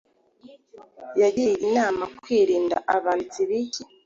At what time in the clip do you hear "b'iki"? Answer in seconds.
3.49-3.83